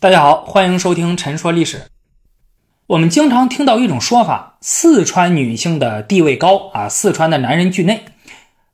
[0.00, 1.76] 大家好，欢迎收听《陈说历史》。
[2.86, 8.06] 我们经常听到一种说法：四川女性的地位高啊，四川的男人惧内。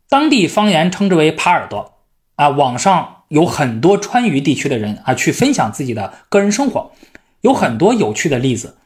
[0.09, 1.95] 当地方言称之为“耙耳朵”
[2.37, 2.51] 啊。
[2.51, 6.93] 网上有很多川渝地区的人啊，去分享自己的个人生活，
[7.41, 8.77] 有很多有趣的例子，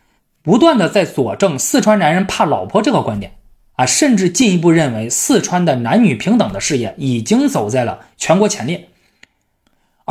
[0.40, 3.34] 不断的在佐证四川男人怕老婆这个观点
[3.74, 8.88] 啊，甚至进一步认为四川的男女平等的事业已经走在了全国前列。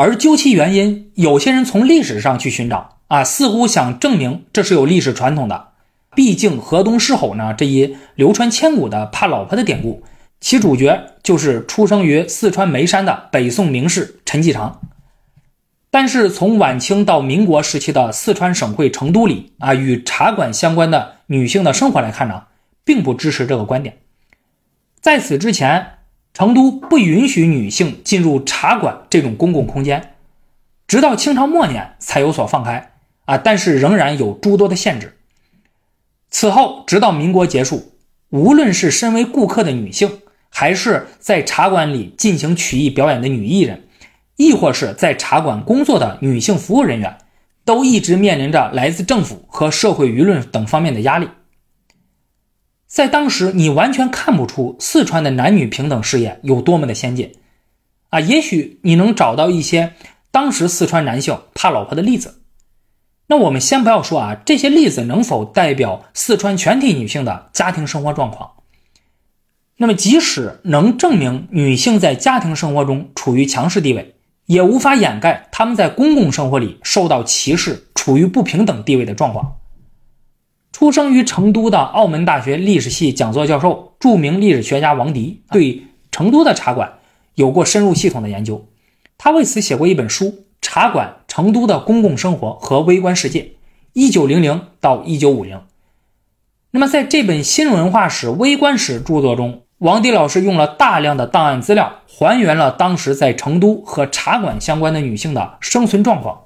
[0.01, 5.71] 而究其原因，有些人从历史上去寻找啊，似乎想证明这是有历史传统的。
[6.15, 10.01] 毕竟河东狮吼呢这一流传千古的怕老婆的典故，
[10.39, 14.79] 其主角就是出生于四川眉山的北宋名士陈继常。
[15.91, 22.43] 但是从晚清到民国时期的四川省会成都里啊，与茶馆相关的女性的生活来看呢，
[22.85, 23.97] 并不支持这个观点。
[25.01, 25.98] 在此之前。
[26.33, 30.13] 成都不允许女性进入茶馆这种公共空间，
[30.87, 32.91] 直到清朝末年才有所放开
[33.25, 35.17] 啊，但是仍然有诸多的限制。
[36.29, 37.91] 此后，直到民国结束，
[38.29, 43.87] 无论是身为顾客的女性，还是在茶馆里进行曲艺表演的女艺人，
[44.37, 47.17] 亦或是在茶馆工作的女性服务人员，
[47.65, 51.27] 都一直面临着来自政府和社会舆论等方面的压力。
[52.89, 57.33] 在当时，你完全看不出四川的男女平等事业有多么的先进，
[58.09, 59.93] 啊，也许你能找到一些
[60.31, 62.41] 当时四川男性怕老婆的例子。
[63.27, 68.53] 那我们先不要说啊，这些例子能否代表四川全体女性的家庭生活状况？
[69.77, 74.15] 那么，即使能证明女性在家庭生活中处于强势地位，
[74.47, 79.58] 也无法掩盖她们在公共生活里受到歧视、处于不平等地位的状况。
[80.79, 86.99] 出生于成都的澳门大学历史系讲座教授、著名历史学家王迪对成都的茶馆
[87.35, 88.65] 有过深入系统的研究。
[89.17, 90.25] 他为此写过一本书
[90.61, 93.55] 《茶馆：成都的公共生活和微观世界
[93.91, 95.57] （一九零零到一九五零）》。
[96.71, 106.43] 那么，在这本新文化史、微观史著作中，王迪老师用了大量的档案资料，还原了当时在成都和茶馆相关的女性的生存状况。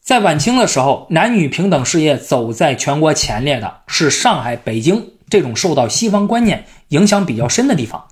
[0.00, 8.08] 在晚清的时候，男女平等事业走在全国前列的是上海、北京这种受到西方观念影响比较深的地方。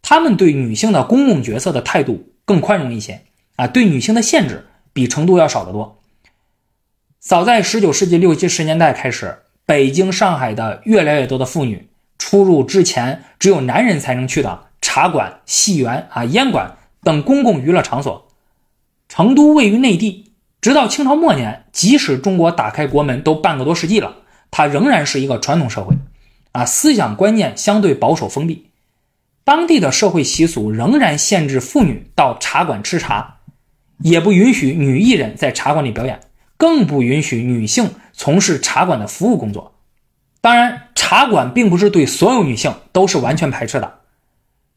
[0.00, 3.22] 他们对女性的公共角色的态度更宽容一些
[3.56, 6.00] 啊，对女性的限制比成都要少得多。
[7.20, 18.28] 早在19世纪六七十年代开始，北京、上海的越来越多的妇女出入之前只有男人才能去的茶馆、戏园啊、烟馆等公共娱乐场所。
[19.08, 20.31] 成都位于内地。
[20.62, 24.18] 直到清朝末年，即使中国打开国门都半个多世纪了，
[24.52, 25.96] 它仍然是一个传统社会，
[26.52, 28.68] 啊，思想观念相对保守封闭，
[29.42, 33.38] 当地的社会习俗仍然限制妇女到茶馆吃茶，
[33.98, 36.20] 也不允许女艺人在茶馆里表演，
[36.56, 39.74] 更不允许女性从事茶馆的服务工作。
[40.40, 43.94] 当然，茶馆并不是对所有女性都是完全排斥的，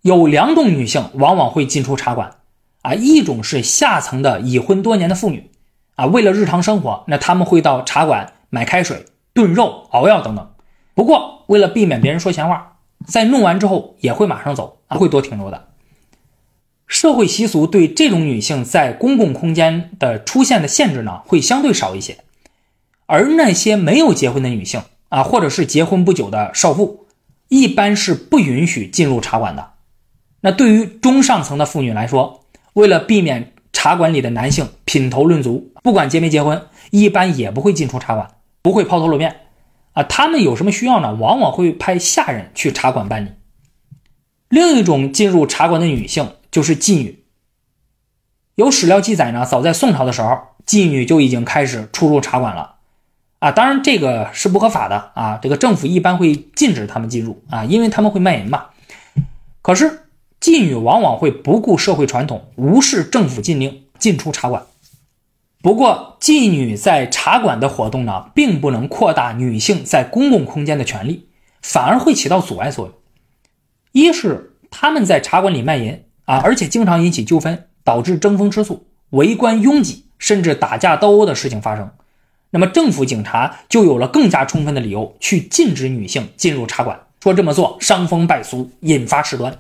[0.02, 2.38] 有两种女性往往会进出茶馆，
[2.81, 5.52] 啊，一种是下层的已婚多年的妇女。
[5.95, 10.51] 啊，为了日常生活，那他们会到茶馆买开水、炖肉、熬药等等。
[10.94, 15.69] 不过，为了避免别人说闲话，在弄完之后也会马上走，不会多停留的。
[16.85, 22.17] 社会习俗对这种女性在公共空间的出现的限制呢，会相对少一些。
[23.05, 27.05] 而那些没有结婚的女性啊，或者是结婚不久的少妇，
[27.47, 29.72] 一般是不允许进入茶馆的。
[30.41, 32.41] 那对于中上层的妇女来说，
[32.73, 33.53] 为了避免。
[33.85, 38.28] 茶馆里的男性品头论足，不管结没结婚，一般也不会进出茶馆，
[38.63, 39.41] 不会抛头露面。
[39.94, 41.13] 啊，他们有什么需要呢？
[41.13, 43.29] 往往会派下人去茶馆办理。
[44.50, 47.25] 另一种进入茶馆的女性就是妓女。
[48.56, 50.35] 有史料记载呢，早在宋朝的时候，
[50.66, 52.78] 妓女就已经开始出入茶馆了。
[53.38, 58.66] 啊，当然这个是不合法的啊，这个政府一般会禁止他们进入啊，因为他们会卖淫嘛。
[59.62, 60.04] 可是。
[60.45, 64.67] 妓女往往会不顾社会传统，无视政府禁令进出茶馆。
[65.63, 71.29] 不过，妓女在茶馆的活动呢，并不能扩大女性在公共空间的权利，
[71.64, 72.93] 反而会起到阻碍作用。
[73.91, 81.90] 一是他们在茶馆里卖淫啊，而且经常引起纠纷，导致争风吃醋、围观拥挤，甚至打架斗殴的事情发生。
[82.52, 89.58] 那么，政府警察就有了更加充分的理由去禁止女性进入茶馆，说这么做伤风败俗，引发事端。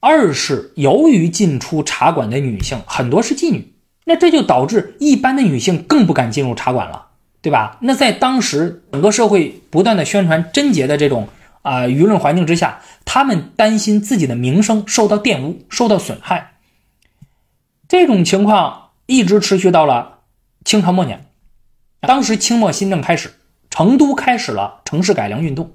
[0.00, 3.72] 二是由于进出茶馆的女性很多是妓女，
[4.06, 7.08] 那这就导致一般的女性更不敢进入茶馆了，
[7.42, 7.76] 对吧？
[7.82, 11.28] 那在当时整个社会不断的宣传贞洁的这种
[11.60, 16.52] 啊舆论环境之下，他们担心自己的名声受到玷污、受到损害。
[17.86, 20.20] 这种情况一直持续到了
[20.64, 21.26] 清朝末年，
[22.00, 23.34] 当时清末新政开始，
[23.68, 25.70] 成都开始了城市改良运动，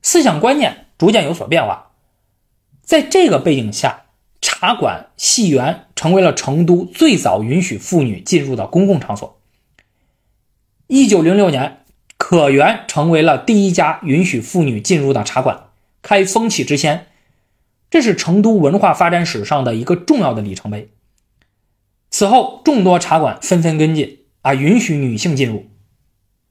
[0.00, 1.89] 思想观念逐渐有所变化。
[2.90, 4.06] 在这个背景下，
[4.40, 9.40] 茶馆、戏园成为了成都最早允许妇女进入的公共场所。
[10.88, 11.84] 一九零六年，
[12.16, 15.66] 可园成为了第一家允许妇女进入的茶馆，
[16.02, 17.06] 开风气之先。
[17.90, 20.90] 这是成都文化发展史上的一个重要的里程碑。
[22.10, 25.70] 此后，众多茶馆纷纷跟进啊，允许女性进入。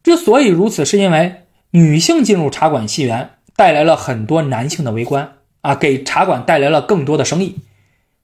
[0.04, 1.42] 之所以如此，是因为
[1.72, 5.34] 女性进入茶馆、戏园带来了很多男性的围观
[5.70, 7.60] 啊，给茶馆带来了更多的生意。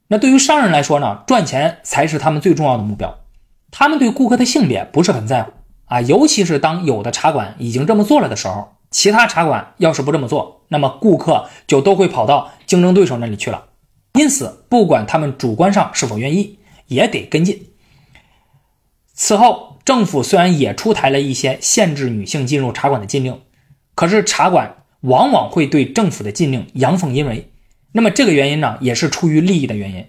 [0.07, 3.19] 那对于商人来说呢，赚钱才是他们最重要的目标。
[3.69, 5.51] 他们对顾客的性别不是很在乎
[5.86, 8.69] 啊，尤其是当有的茶馆已经这么做了的时候。
[8.89, 13.65] 其他茶馆要是不这么做，那么顾客就都会跑到竞争对手那里去了。
[14.13, 16.57] 因此，不管他们主观上是否愿意，
[16.88, 17.68] 也得跟进。
[19.13, 23.42] 此后，政府虽然也出台了一些限制女性进入茶馆的禁令，
[23.94, 27.52] 可是茶馆往往会对政府的禁令阳奉阴违。
[27.92, 30.06] 那么，这个原因呢，也是出于利益的原因。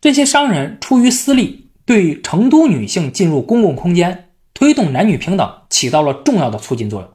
[0.00, 7.10] 这些商人出于私利，对成都女性进入公共空间、推动男女平等起到了重要的促进作用。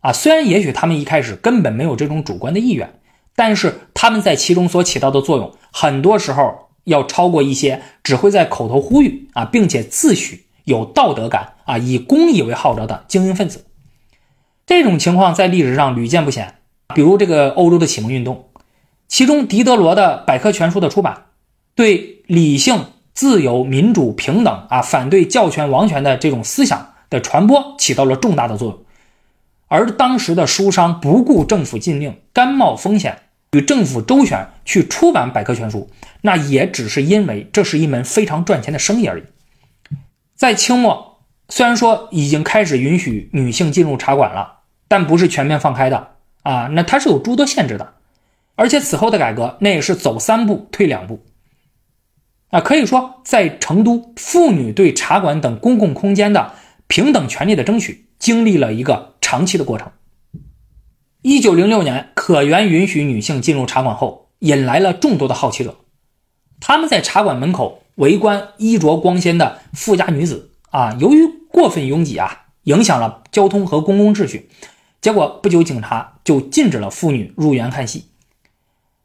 [0.00, 3.00] 啊，虽然也许他们一开始根本没有这种主观的意愿，
[3.36, 13.64] 但是他们在其中所起到的作用，很多时候要超过一些只会在口头呼吁啊，并且自诩有道德感啊，以公益为号召的精英分子。
[14.70, 16.54] 这种情况在历史上屡见不鲜，
[16.94, 18.50] 比如这个欧洲的启蒙运动，
[19.08, 21.24] 其中狄德罗的百科全书的出版，
[21.74, 28.78] 对理性、自由、民主、平等啊，反对教权、王权的这种思想的传播起到了重大的作用。
[29.66, 35.90] 而当时的书商不顾政府禁令，甘冒风险与政府周旋去出版百科全书，
[36.20, 39.24] 那也只是因为这是一门非常赚钱的生意而已。
[40.36, 41.18] 在清末，
[41.48, 44.58] 虽然说已经开始允许女性进入茶馆了，
[44.90, 47.94] 但不是全面放开的啊，那它是有诸多限制的。
[48.56, 51.24] 而且此后的改革，那也是走三步退两步
[52.48, 52.60] 啊。
[52.60, 56.54] 可以说，在成都，妇女对茶馆等公共空间的
[56.88, 59.14] 平等权利的争取，经历了一个。
[59.30, 59.92] 长期的过程。
[61.22, 65.76] 一九零六年，可园允许女性进入茶馆后，引来了众多的好奇者。
[66.58, 74.50] 他们在茶馆门口围观衣着光鲜的富家女子啊，由于过分拥挤啊，影响了交通和公共秩序。
[75.00, 78.06] 结果不久，警察就禁止了妇女入园看戏。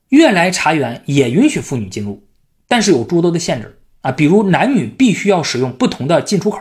[0.09, 2.23] 悦来茶园也允许妇女进入，
[2.67, 6.59] 但是有诸多的限制啊，比如男女必须要使用不同的进出口，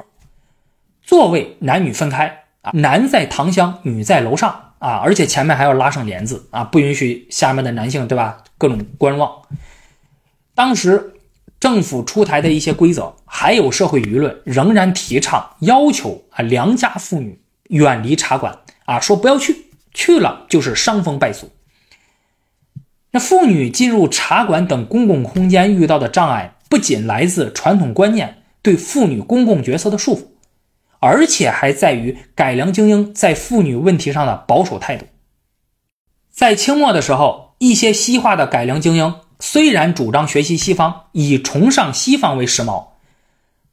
[1.02, 2.70] 座位男女分开啊。
[2.74, 8.38] 男在堂厢，女在楼上啊，而且前面还要拉上帘子啊，不允许下面的男性，对吧？
[8.56, 9.42] 各种观望。
[10.54, 11.14] 当时
[11.60, 21.50] 政府出台的一些规则，还有社会舆论，仍然提倡要求啊，良家妇女远离茶馆啊，说不要去，去了就是伤风败俗。
[23.10, 30.26] 那妇女进入茶馆等公共空间遇到的障碍，不仅来自传统观念对妇女公共角色的束缚。
[31.00, 35.04] 而且还在于改良精英在妇女问题上的保守态度。
[36.30, 42.86] 在清末的时候，一些西化的改良精英虽然主张学习西方，以崇尚西方为时髦，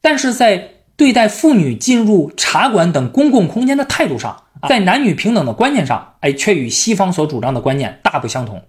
[0.02, 8.64] 但是在对待妇女进入茶馆等公共空间的态度上，在男女平等的观念上，哎，却与西方所主张的观念大不相同。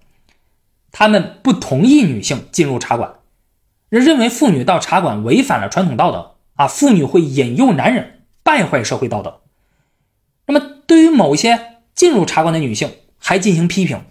[0.92, 3.16] 他们不同意女性进入茶馆，
[3.90, 8.22] 认为妇女到茶馆违反了传统道德啊，妇女会引诱男人。
[8.46, 9.40] 败坏社会道德。
[10.48, 14.02] 那么，对于某些进入茶馆的女性，还进行批评，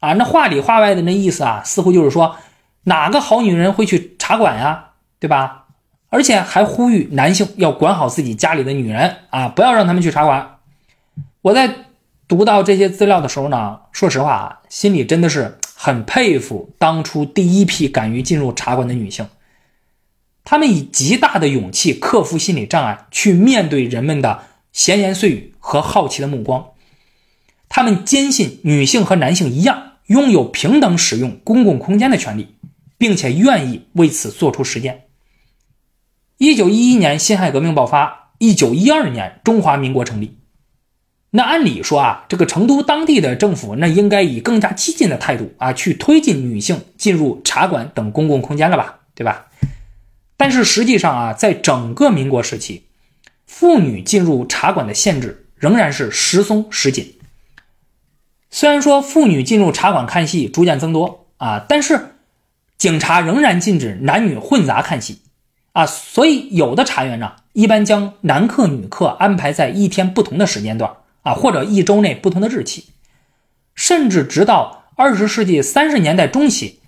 [0.00, 2.36] 啊，那话里话外的那意思啊，似乎就是说，
[2.82, 5.68] 哪个好女人会去茶馆呀，对吧？
[6.10, 10.58] 而且还呼吁男性要管好自己家里的女人啊，不要让他们去茶馆。
[11.44, 11.90] 我在
[12.26, 19.28] 读到这些资料的时候呢，说实话啊，心里真的是很佩服当初第一批敢于进入茶馆的女性。
[20.42, 26.68] 他们以极大的勇气克服心理障碍，去面对人们的闲言碎语和好奇的目光。
[27.68, 32.54] 他们坚信女性和男性一样拥有平等使用公共空间的权利，
[32.96, 35.04] 并且愿意为此做出实践。
[36.38, 40.38] 一九一一年辛亥革命爆发，一九一二年中华民国成立。
[41.36, 49.46] 那按理说啊，这个成都当地的政府那应该以更加激进的态度啊，去推进女性进入茶馆等公共空间了吧，对吧？
[50.36, 52.84] 但是实际上啊，在整个民国时期，
[53.48, 57.16] 妇女进入茶馆的限制仍然是时松时紧。
[58.52, 62.14] 虽然说妇女进入茶馆看戏逐渐增多啊，但是
[62.78, 65.18] 警察仍然禁止男女混杂看戏
[65.72, 70.88] 啊，所以有的茶园呢，一般将男客、女客安排在一天不同的时间段
[71.24, 72.90] 啊，或者一周内不同的日期，
[73.74, 76.80] 甚至直到二十世纪三十年代中期，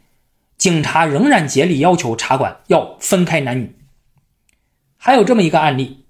[0.57, 3.77] 警察仍然竭力要求茶馆要分开男女。
[4.97, 6.05] 还有这么一个案例，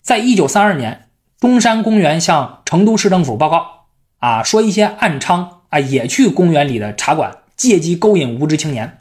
[0.00, 3.86] 在一九三二年，中山公园向成都市政府报告
[4.18, 8.98] 啊，说一些暗娼啊也去公园里的茶馆，借机勾引无知青年，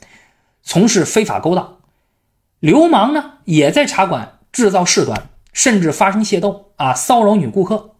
[0.62, 1.78] 从事非法勾当。
[2.60, 7.91] 流氓呢也在茶馆制造事端，甚至发生械斗啊，骚扰女顾客。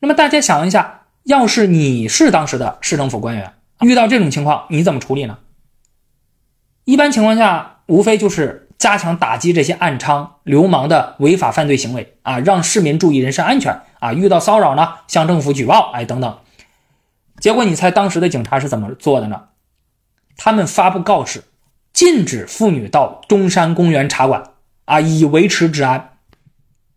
[0.00, 5.38] 那么大家想一下，要是你是当时的市政府官员，遇到这种情况，你怎么处理呢？
[6.84, 8.66] 一般情况下，无非就是。
[8.80, 16.38] 加强打击这些暗娼流氓的违法犯罪行为啊，让市民注意人身安全啊，遇到骚扰呢，向政府举报，哎，等等。
[17.38, 19.48] 结果你猜当时的警察是怎么做的呢？
[20.38, 21.44] 他们发布告示，
[21.92, 24.42] 禁止妇女到中山公园茶馆
[24.86, 26.16] 啊，以维持治安。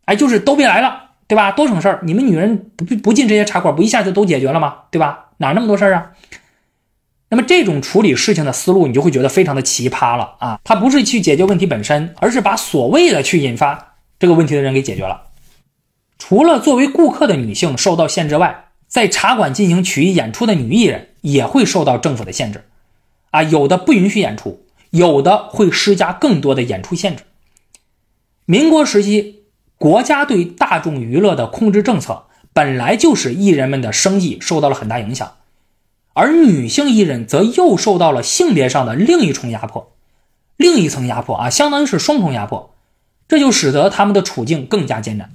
[0.06, 1.52] 哎，就是都别来了，对吧？
[1.52, 2.00] 多省事儿。
[2.04, 4.76] 你们女人不不进这些茶馆，不一下子都解决了吗？
[4.92, 5.32] 对吧？
[5.38, 6.12] 哪那么多事儿啊？
[7.30, 10.60] 那么这种处理事情的思路，你就会觉得非常的奇葩了啊！
[10.64, 15.24] 他不是去解决问题本身，而是把所谓的去引发这个问题的人给解决了。
[16.20, 22.64] 除了作为顾客的女性受到限制外，在茶馆进行曲艺演出的女艺人也会受到政府的限制，
[23.32, 27.24] 啊，有的不允许演出，有的会施加更多的演出限制。
[28.46, 29.43] 民国时期，
[29.84, 35.34] 国家对大众娱乐的控制政策本来就使艺人们的生意受到了很大影响。
[36.14, 39.92] 而女性艺人则又受到了性别上的另一重压迫，
[40.56, 42.74] 另一层压迫啊，相当于是双重压迫，
[43.28, 45.32] 这就使得他们的处境更加艰难。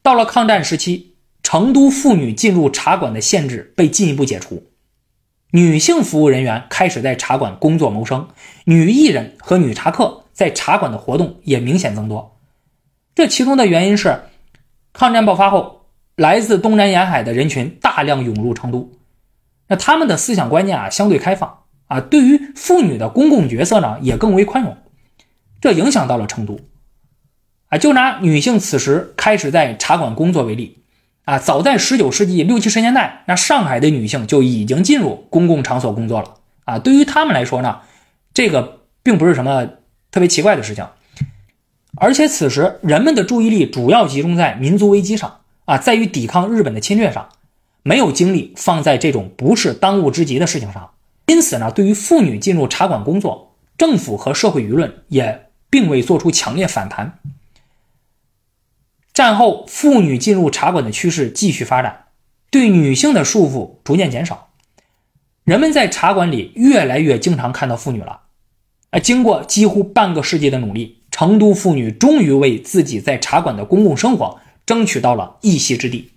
[0.00, 4.68] 到了抗战时期，成都妇女进入茶馆的限制被进一步解除，
[5.50, 8.28] 女性服务人员开始在茶馆工作谋生，
[8.64, 12.38] 女艺人和女茶客在茶馆的活动也明显增多。
[13.14, 14.22] 这其中的原因是，
[14.92, 18.90] 抗战爆发后，来自东南沿海的人群大量涌入成都。
[19.68, 24.76] 那他们的思想观念啊相对开放啊，对于妇女的公共角色呢也更为宽容，
[25.60, 26.58] 这影响到了成都。
[27.68, 30.84] 啊，就拿女性此时开始在茶馆工作为例，
[31.24, 36.34] 啊，早在十九世纪六七十年代，那上海的女性就已经进入公共场所工作了。
[36.64, 37.80] 啊，对于他们来说呢，
[38.34, 39.66] 这个并不是什么
[40.10, 40.86] 特别奇怪的事情，
[42.02, 47.28] 而且此时人们的注意力主要集中在民族危机上啊，在于抵抗日本的侵略上。
[47.84, 50.90] 没有精力放在这种不是当务之急的事情上，
[51.26, 57.18] 因此呢，对于妇女进入茶馆工作，政府和社会舆论也并未做出强烈反弹。
[59.12, 62.06] 战后，妇女进入茶馆的趋势继续发展，
[62.50, 64.50] 对女性的束缚逐渐减少，
[65.42, 68.22] 人们在茶馆里越来越经常看到妇女了。
[68.90, 76.10] 啊，经过几乎半个世纪的努力，成都妇女终于为自己在茶馆的公共生活争取到了一席之地。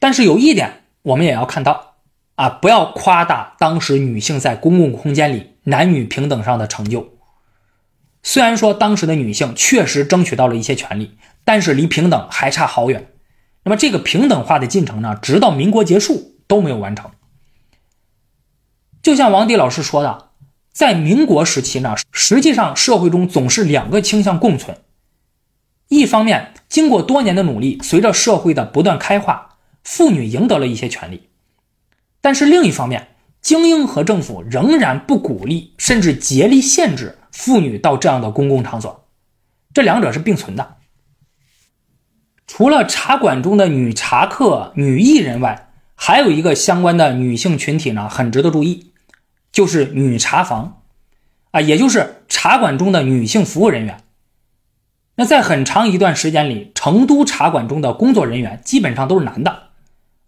[0.00, 1.94] 但是有一点，我们也要看到，
[2.34, 7.18] 啊，不要夸大当时女性在公共空间里男女平等上的成就。
[8.24, 13.12] 虽然说当时的女性确实争取到了一些权利，但是离平等还差好远。
[13.64, 17.10] 那么这个平等化的进程呢，直到民国结束都没有完成。
[19.02, 20.30] 就像王迪老师说的，
[20.72, 24.76] 在民国时期呢，实际上社会中总是两个倾向共存。
[25.88, 29.50] 一方面，经过多年的努力，随着社会的不断开化。
[29.84, 31.28] 妇女赢得了一些权利，
[32.20, 33.08] 但是另一方面，
[33.40, 39.08] 精英和政府仍然不鼓励，甚至竭力限制妇女到这样的公共场所。
[39.74, 40.76] 这两者是并存的。
[42.46, 48.91] 除了茶馆中的女茶客、女艺人外，还有一个相关的女性群体呢，很值得注意，
[49.52, 50.82] 就是女茶房，
[51.52, 54.02] 啊，也就是茶馆中的女性服务人员。
[55.16, 59.64] 那在很长一段时间里，成都茶馆中的工作人员基本上都是男的。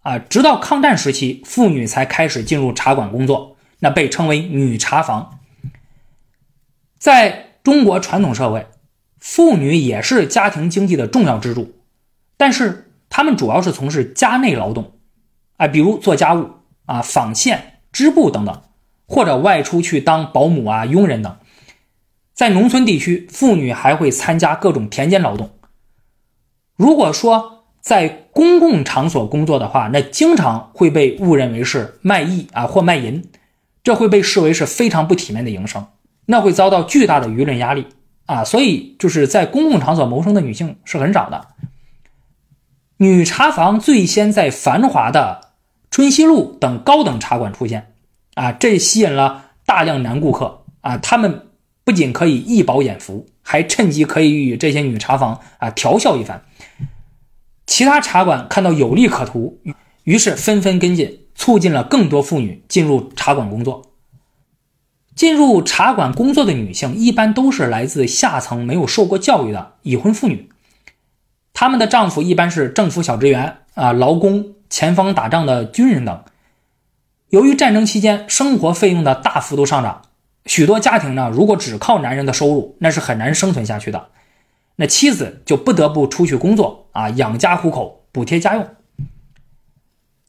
[0.01, 5.39] 啊，直到抗战时期，妇女才开始进入茶馆工作，那被称为女茶房。
[6.99, 8.67] 在中国传统社会，
[9.19, 11.73] 妇女也是家庭经济的重要支柱，
[12.37, 14.93] 但是她们主要是从事家内劳动，
[15.57, 16.51] 啊，比如做家务
[16.85, 18.61] 啊、纺线、织布等等，
[19.07, 21.37] 或者外出去当保姆啊、佣人等。
[22.33, 25.51] 在农村地区，妇女还会参加各种田间劳动。
[26.75, 33.23] 如果说，在公共场所工作的话，那经常会被误认为是卖艺啊或卖淫，
[33.83, 35.85] 这会被视为是非常不体面的营生，
[36.25, 37.87] 那会遭到巨大的舆论压力
[38.25, 38.43] 啊。
[38.43, 41.47] 所以就是在公共场所谋生的女性是很少的。
[42.97, 45.51] 女茶房最先在繁华的
[45.91, 47.93] 春熙路等高等茶馆出现
[48.35, 51.47] 啊，这吸引了大量男顾客啊，他们
[51.83, 56.45] 不仅可以一饱眼福，还趁机可以与这些女茶房啊调笑一番。
[57.65, 59.59] 其他茶馆看到有利可图，
[60.03, 63.91] 于是纷纷跟进，促进了更多妇女进入茶馆工作。
[65.15, 70.49] 进入茶馆工作的女性一般都是来自下层、没有受过教育的已婚妇女，
[71.53, 76.21] 她们的丈夫一般是政府小职员啊、劳工、前方打仗的军人等。
[77.29, 80.03] 由于战争期间生活费用的大幅度上涨，
[80.45, 84.09] 许多家庭呢，如果只靠男人的收入，那是很难生存下去的。
[84.75, 88.67] 那妻子就不得不出去工作啊，养家糊口，补贴家用。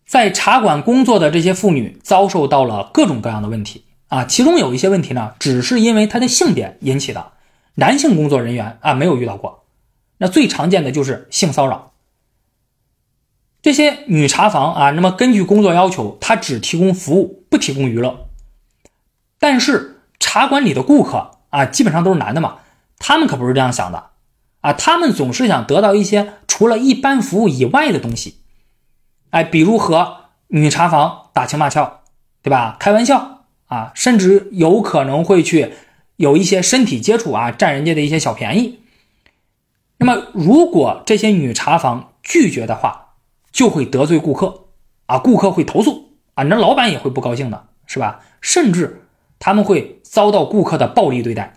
[0.07, 7.33] 在茶馆工作的这些妇女遭受到了各种各样的问题啊，其中有一些问题呢，只是因为她的性别引起的，
[7.75, 9.65] 男性工作人员啊没有遇到过。
[10.19, 11.93] 那最常见的就是性骚扰。
[13.67, 18.29] 这些女茶房啊，那么根据工作要求，她只提供服务，不提供娱乐。
[19.41, 22.59] 但是茶馆里的顾客啊，基本上都是男的嘛，
[22.97, 24.11] 他们可不是这样想的。
[24.61, 28.37] 啊，他们总是想得到一些除了一般服务以外的东西，
[29.31, 32.03] 哎，比如和女茶房打情骂俏，
[32.43, 32.77] 对吧？
[32.79, 35.73] 开玩笑啊，甚至有可能会去
[36.15, 38.79] 有一些身体接触啊，占人家的一些小便宜。
[39.99, 43.03] 那么，如果这些女茶房拒绝的话，
[43.57, 44.67] 就会得罪顾客
[45.07, 48.21] 啊，顾客会投诉啊，那老板也会不高兴的，是吧？
[48.43, 49.07] 甚至
[49.39, 51.55] 他们会遭到顾客的暴力对待。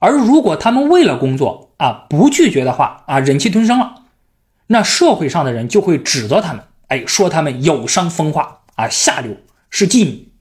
[0.00, 4.02] 而如果他们为了工作啊不拒绝的话啊忍气吞声了，
[4.66, 9.36] 那社会上的人就会指责他们，哎，说他们有伤风化啊下流
[9.70, 10.32] 是妓女，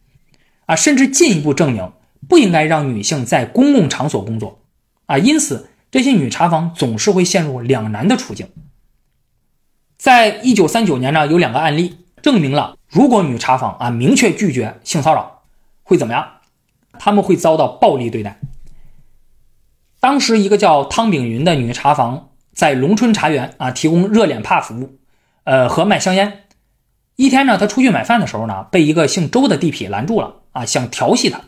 [0.66, 1.92] 啊，甚至进一步证明
[2.28, 4.64] 不应该让女性在公共场所工作
[5.06, 5.20] 啊。
[5.20, 8.50] 因此，这些女茶房总是会陷入两难的处境。
[10.02, 15.44] 在一九三九年呢，有两个案例证明了，如果女茶房啊明确拒绝性骚扰，
[15.84, 16.28] 会怎么样？
[16.98, 18.40] 他们会遭到暴力对待。
[20.00, 24.98] 当时，一个叫汤炳云的女茶房在龙春茶园啊提供热脸帕服务，
[25.44, 26.46] 呃和卖香烟。
[27.16, 31.42] 一天呢，他出去买饭的时候呢，被一个姓周的地痞拦住了啊，想调戏他，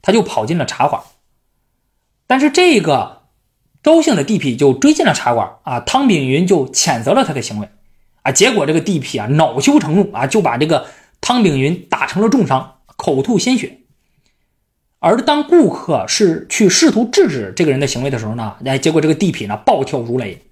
[0.00, 1.02] 他就跑进了茶馆。
[2.26, 3.15] 但是这个
[3.86, 7.68] 高兴的地痞就追进了茶馆啊，汤炳云就谴责了他的行为
[8.22, 10.86] 啊，结果这个地痞啊恼羞成怒啊，就把这个
[11.20, 13.78] 汤炳云打成了重伤，口吐鲜血。
[14.98, 20.42] 而当顾客是去试图制止这个人的行为的时候呢，哎，结果这个地痞呢暴跳如雷。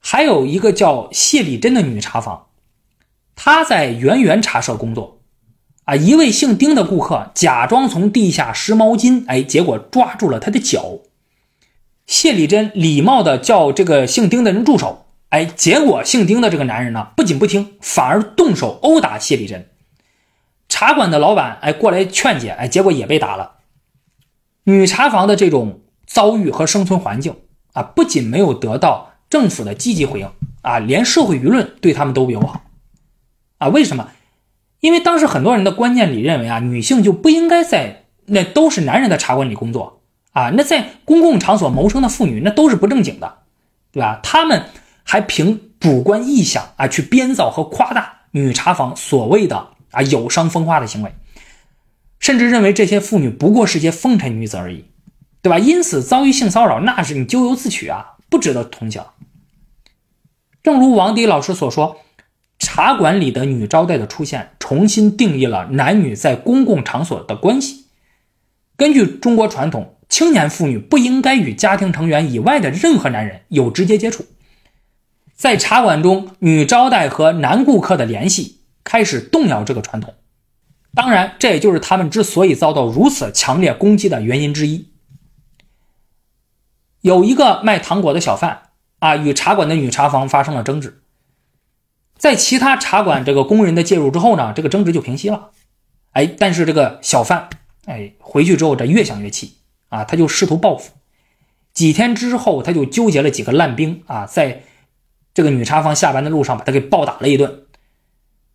[0.00, 2.48] 还有一个叫谢丽珍的女茶房，
[3.34, 5.22] 她在圆圆茶社工作，
[5.84, 10.98] 啊，一位姓丁的顾客假装从地下拾毛巾，哎，结果抓住了他的脚。
[12.06, 19.68] 谢丽珍礼貌的叫这个姓丁的人住手，哎，结果姓丁的这个男人呢不仅不听，反而动手殴打谢丽珍。
[20.68, 23.56] 茶馆的老板哎过来劝解哎，结果也被打了。
[24.64, 27.36] 女茶房的这种遭遇和生存环境
[27.72, 30.30] 啊，不仅没有得到政府的积极回应
[30.62, 32.62] 啊，连社会舆论对他们都不友好
[33.58, 33.68] 啊。
[33.68, 34.08] 为什么？
[34.80, 40.01] 因为当时很多人的观念里认为啊，女性就不应该在那都是男人的茶馆里工作
[40.32, 43.38] 啊，那在公共场所谋生的妇女那都是不正经的，
[43.92, 44.20] 对吧？
[44.22, 44.64] 他们
[45.04, 49.68] 还凭主观臆想啊去编造和夸大女茶房所谓的。
[49.92, 51.14] 啊，有伤风化的行为，
[52.18, 54.86] 甚至认为这些妇女不过是些风尘女子而已，
[55.42, 55.58] 对吧？
[55.58, 59.02] 因此遭遇性骚扰，那是你咎由自取啊，不值得同情。
[60.62, 61.98] 正如王迪老师所说，
[62.58, 67.84] 茶馆里的女招待的出现，重新定义了男女在公共场所的关系。
[68.78, 74.26] 根据中国传统，青年妇女不应该与家庭成员以外的任何男人有直接接触。
[75.34, 78.58] 在茶馆中，女招待和男顾客的联系。
[78.84, 80.12] 开始动摇这个传统，
[80.92, 84.88] 当然，这也就是他们之所以遭到如此强烈攻击的原因之一。
[87.00, 91.00] 有一个卖糖果的小贩啊，与茶馆的女茶房发生了争执，
[92.18, 95.52] 在其他茶馆这个工人的介入之后呢，这个争执就平息了。
[96.10, 97.48] 哎，但是这个小贩
[97.86, 99.58] 哎回去之后，这越想越气
[99.92, 100.92] 啊，他就试图报复。
[101.74, 104.62] 几天之后，他就纠结了几个烂兵啊，在
[105.34, 107.64] 这个女茶房下班的路上把他给暴打了一顿。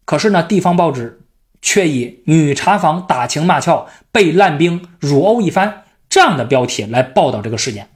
[0.04, 1.22] 可是呢，地方报纸
[1.62, 7.90] 却以“女茶房打情骂俏，被烂兵辱殴一番”这样的标题来报道这个事件。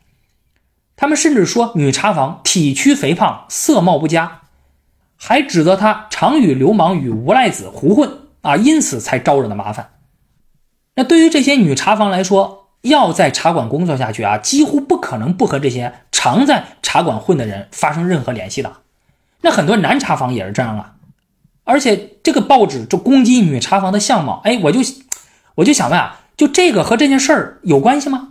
[0.96, 4.42] 他们甚至说女茶房体躯肥胖，色貌不佳，
[5.16, 9.94] 还指责她常与流氓与无赖子胡混啊，因此才招惹的麻烦。
[10.96, 18.78] 那对于这些女茶房来说，要在茶馆工作下去啊，几乎不可能不和这些常在茶馆混的人发生任何联系的。
[19.42, 20.96] 那很多男茶房也是这样啊。
[21.64, 24.80] 而且这个报纸就攻击女茶房的相貌，哎，我就
[25.56, 28.30] 我就想问啊，就这个和这件事儿有关系吗？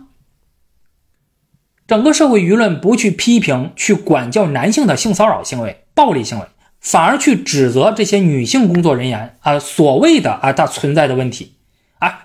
[1.87, 6.45] 整个社会舆论不去批评、去管教男性的性骚扰行为、暴力行为，
[6.79, 11.55] 反而去指责这些女性工作人员啊，所谓的啊，它存在的问题，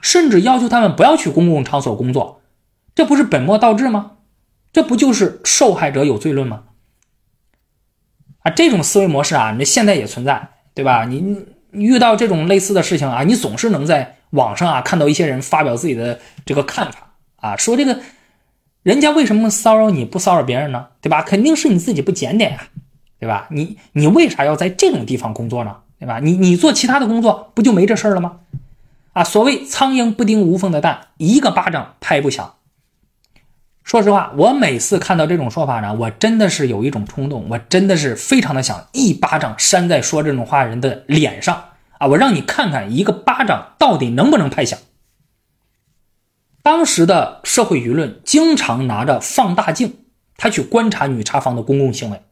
[0.07, 2.41] 甚至要求他们不要去公共场所工作，
[2.95, 4.13] 这不是本末倒置吗？
[4.73, 6.63] 这不就是受害者有罪论吗？
[8.45, 11.07] 啊，这种思维模式啊，你现在也存在，对吧？
[11.07, 17.99] 你遇到这种类似的事情啊，你总是能在网上啊看到一些人发表自己的这个看法啊，说这个
[18.85, 20.87] 人家为什么骚扰你不骚扰别人呢？
[21.01, 21.21] 对吧？
[21.21, 22.69] 肯定是你自己不检点呀，
[23.19, 23.49] 对吧？
[23.51, 25.79] 你你为啥要在这种地方工作呢？
[25.99, 26.21] 对吧？
[26.21, 28.43] 你你做其他的工作不就没这事儿了吗？
[29.17, 32.57] 啊，所谓苍蝇不叮无缝的蛋，一个巴掌拍不响。
[33.83, 41.65] 说实话，我每次看到这种说法呢，我真的是有一种冲动，我真的是非常的想一巴掌扇在说这种话人的脸上
[41.97, 42.09] 啊！
[42.09, 44.79] 我让你看看一个巴掌到底能不能拍响。
[46.63, 50.01] 当时的社会舆论经常拿着放大镜，
[50.37, 52.23] 他去观察女茶房的公共行为，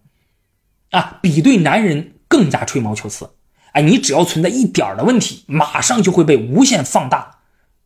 [0.90, 3.30] 啊，比对男人更加吹毛求疵。
[3.74, 7.38] 哎，你只要存在一点的问题，马上就会被无限放大、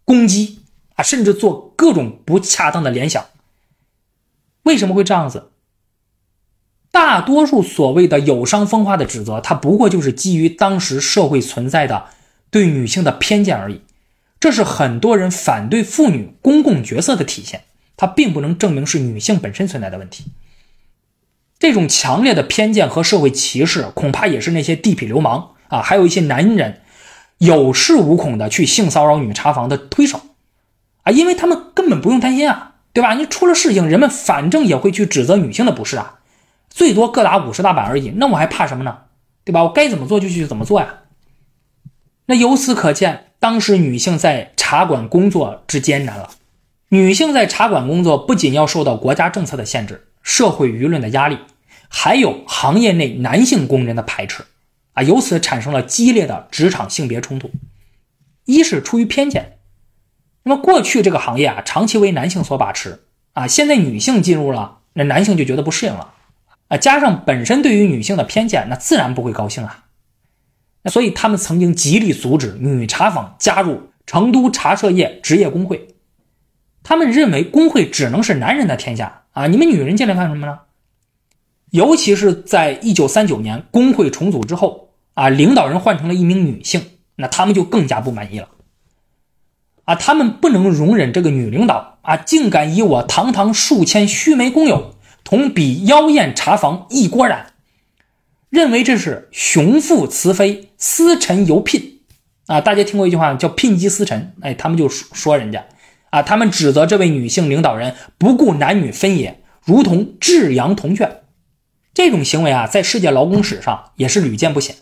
[0.05, 0.61] 攻击
[0.94, 3.24] 啊，甚至做各种不恰当的联想。
[4.64, 5.51] 为什么会这样子？
[6.90, 12.07] 大多数所谓的有伤风化的指责，它不过就是基于当时社会存在的
[12.51, 13.83] 对女性的偏见而已。
[14.40, 17.64] 这是很多人反对妇女公共角色的体现，
[17.96, 20.27] 它并不能证明是女性本身存在的问题。
[21.59, 26.81] 这种强烈的偏见和社会歧视，恐怕也是那些地痞流氓啊，还有一些男人
[27.38, 30.20] 有恃无恐的去性骚扰女茶房的推手
[31.04, 32.74] 啊，因为他们根本不用担心啊。
[32.94, 33.14] 对吧？
[33.14, 36.18] 你出了事情，人们反正也会去指责女性的不是啊，
[36.68, 38.09] 最多各打五十大板而已。
[38.16, 38.96] 那我还怕什么呢？
[39.44, 39.62] 对吧？
[39.62, 40.94] 我该怎么做就去怎么做呀。
[42.26, 46.31] 那由此可见，当时女性在茶馆工作之艰难了。
[46.88, 51.38] 女性在茶馆工作，不仅要受到国家政策的限制、社会舆论的压力，
[51.88, 54.42] 还有行业内男性工人的排斥
[54.98, 57.52] 啊，由此产生了激烈的职场性别冲突。
[58.46, 59.58] 一是出于偏见。
[60.42, 66.14] 那么过去这个行业啊，长期为男性所把持啊，现在女性进入了，那男性就觉得不适应了
[66.66, 69.84] 啊，加上本身对于女性的偏见，那自然不会高兴啊。
[70.82, 75.94] 那所以他们曾经极力阻止女茶坊加入成都茶社业职业工会，
[76.82, 80.58] 他们认为工会只能是男人的天下啊，你们女人进来干什么呢？
[81.70, 84.88] 尤其是在一九三九年工会重组之后
[85.18, 86.81] 啊，领导人换成了一名女性，
[87.16, 88.48] 那他们就更加不满意了。
[89.83, 97.54] 啊，他们不能容忍这个女领导啊，竟敢以我堂堂数千须眉工友同比妖艳茶房一锅染，
[98.48, 102.02] 认为这是雄富雌妃，私臣犹聘
[102.46, 102.61] 啊！
[102.61, 105.66] 大家听过一句话叫“聘鸡司晨”，哎，他们就说人家
[106.11, 111.22] 啊，他们指责这位女性领导人不顾男女分野，如同至阳铜雀。
[111.92, 114.76] 这种行为啊，在世界劳工史上也是屡见不鲜。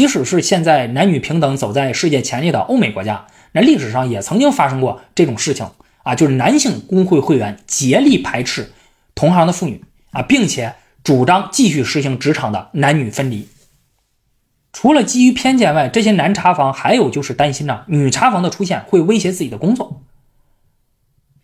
[0.00, 3.26] 即使是现在男女平等走在世界前列的欧美国家。
[3.52, 5.72] 那历史上也曾经发生过这种事情
[6.04, 8.72] 啊，就是男性工会会员竭力排斥
[9.14, 10.72] 同行的妇女啊，并且
[11.04, 13.46] 主张继续实行职场的男女分离。
[14.72, 20.00] 除了基于偏见外，这些男茶房还有就是担心呢，女茶房的出现会威胁自己的工作。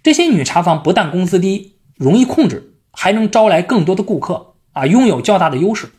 [0.03, 5.91] 这些女茶房不但工资低、容易控制，还能招来更多的顾客啊，拥有较大的优势。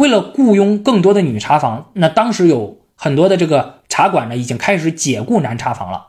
[0.00, 2.80] 为了雇佣更多的女茶房，那当时有。
[3.02, 6.08] 很多的这个茶馆呢，已经开始解雇男茶房了。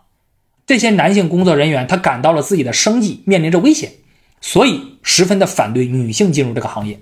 [0.66, 3.94] 这些男性工作人员他感到了自己的生计面临着危险，
[4.42, 7.00] 所以十分的反对女性进入这个行业。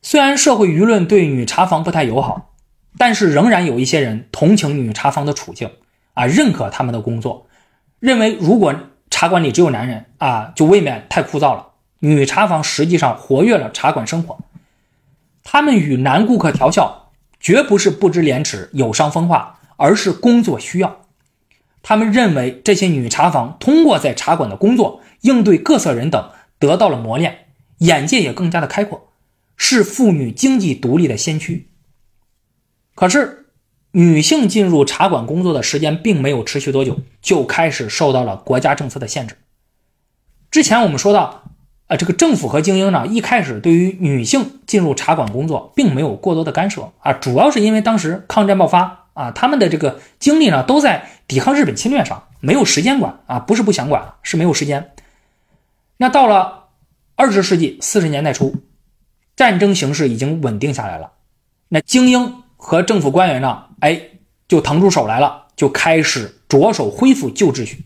[0.00, 2.54] 虽然社会舆论对女茶房不太友好，
[2.96, 5.70] 但是仍然有一些人同情女茶房的处境
[6.14, 7.46] 啊，认可他们的工作，
[8.00, 8.74] 认为如果
[9.10, 11.72] 茶馆里只有男人啊，就未免太枯燥了。
[11.98, 14.38] 女茶房实际上活跃了茶馆生活，
[15.44, 17.02] 他们与男顾客调笑。
[17.40, 21.02] 绝不是不知廉耻、有伤风化，而是工作需要。
[21.82, 27.48] 他们认为这些女茶房通过在茶馆的工作，应对各色人等，得到了磨练，
[27.80, 29.12] 眼界也更加的开阔，
[29.58, 31.68] 是妇女经济独立的先驱。
[32.94, 33.48] 可是，
[33.90, 39.36] 女性进入茶馆工作的时间并没有持续多久，就开始受到了国家政策的限制。
[40.50, 41.42] 之前我们说到。
[41.96, 54.92] 这个政府和精英呢，一开始对于女性进入茶馆工作，并没有过多的干涉啊，主要是因为当时抗战爆发啊，他们的这个精力呢都在抵抗日本侵略上，没有时间管啊，不是不想管，是没有时间。
[55.96, 56.64] 那到了
[57.16, 58.54] 二十世纪四十年代初，
[59.36, 61.12] 战争形势已经稳定下来了，
[61.68, 64.00] 那精英和政府官员呢，哎，
[64.48, 67.84] 就腾出手来了，就开始着手恢复旧秩序。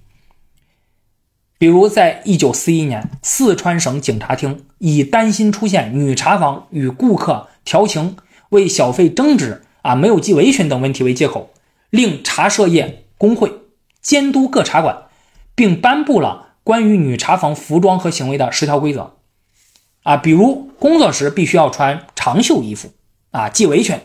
[1.59, 8.17] 比如，在一九四一年，四川省警察厅以担心出现女茶房与顾客调情、
[8.51, 11.51] 为小费争执、啊没有系围裙等问题为借口，
[11.91, 13.53] 令茶社业工会
[14.01, 15.09] 监督各茶馆，
[15.57, 19.15] 并颁布了关于女茶房服装和行为的十条规则。
[20.05, 22.93] 啊，比如工作时必须要穿长袖衣服，
[23.33, 23.99] 啊系围裙，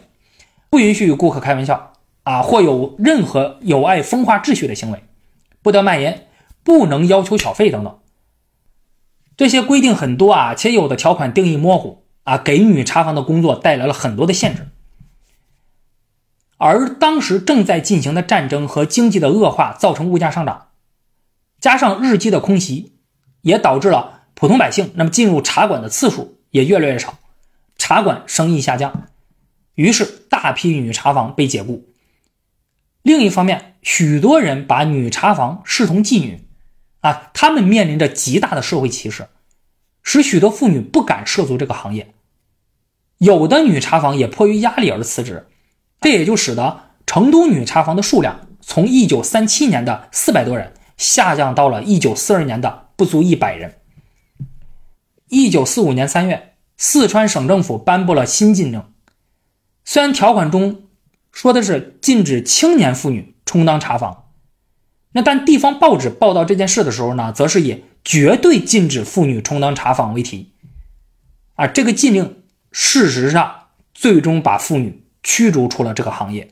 [0.71, 5.03] 不允许与顾客开玩笑，啊或有任何有碍风化秩序的行为，
[5.61, 6.27] 不得蔓延。
[6.63, 7.99] 不能要求小费等等，
[9.35, 14.69] 这些规定很多啊，且有的条款定义模糊啊，给女茶房的工作带来了很多的限制。
[16.57, 20.69] 而当时正在进行的战争和经济的恶化，造成物价上涨，
[21.59, 22.93] 加上日机的空袭，
[23.41, 27.19] 也导致了普通百姓那么进入茶馆的次数也越来越少，
[27.77, 29.09] 茶馆生意下降，
[29.75, 31.89] 于是大批女茶房被解雇。
[33.01, 36.42] 另一方面，许多人把女茶房视同妓女。
[37.03, 39.27] 啊，他们面临着极大的社会歧视，
[40.03, 42.13] 使许多妇女不敢涉足这个行业。
[43.17, 45.47] 有的女茶房也迫于压力而辞职，
[45.99, 53.79] 这也就使得成都女茶房的数量从1937年的400多人下降到了1942年的不足100人。
[55.27, 58.81] 1945年3月，四川省政府颁布了新禁令，
[59.83, 60.83] 虽然条款中
[61.33, 64.22] 说的是禁止青年妇女充当茶房。
[65.13, 70.51] 那但地方报纸报道这件事的时候呢，则是以绝对禁止妇女充当茶坊为题，
[71.55, 76.49] 啊，这个禁令事实上最终把妇女驱逐出了这个行业。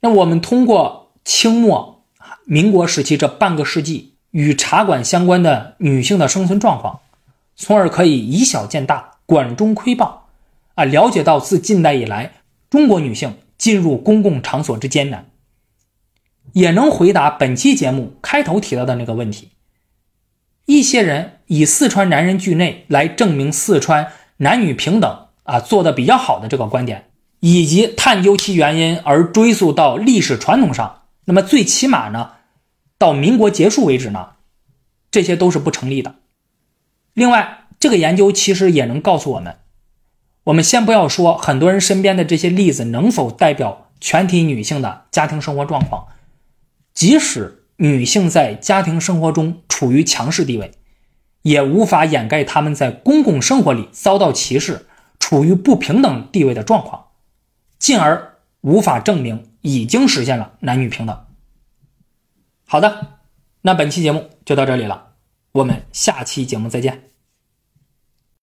[0.00, 2.04] 那我们通过清末、
[2.44, 7.00] 民国时期这半个世纪与茶馆相关的女性的生存状况，
[7.54, 10.28] 从而可以以小见大、管中窥豹，
[10.74, 12.32] 啊，了解到自近代以来
[12.68, 15.30] 中国女性进入公共场所之艰难。
[16.54, 19.50] 也能回答本期节目开头提到的那个问题：
[20.66, 27.06] 一些人以四川男人惧内来证明四川男女平等啊做的比较好的这个观点，
[27.40, 32.30] 以及探究其原因而追溯到历史传统上，那么最起码呢，
[32.98, 34.34] 到民国结束为止呢，
[35.10, 36.14] 这些都是不成立的。
[37.14, 39.56] 另外，这个研究其实也能告诉我们，
[40.44, 46.06] 我们先不要说很多人身边的这些例子能否代表全体女性的家庭生活状况。
[46.94, 50.72] 即使女性在家庭生活中处于强势地位，
[51.42, 54.86] 也无法掩盖她们在公共生活里遭到歧视、
[55.18, 57.06] 处于不平等地位的状况，
[57.78, 61.24] 进而无法证明已经实现了男女平等。
[62.66, 63.18] 好的，
[63.62, 65.14] 那本期节目就到这里了，
[65.52, 67.13] 我们下期节目再见。